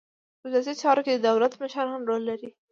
په 0.41 0.47
سیاسي 0.53 0.73
چارو 0.81 1.01
کې 1.05 1.11
د 1.13 1.19
دولت 1.29 1.53
مشران 1.61 1.99
رول 2.07 2.21
لري 2.29 2.49